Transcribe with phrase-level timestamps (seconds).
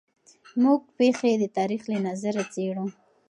[0.61, 2.85] موږ پېښې د تاریخ له نظره څېړو.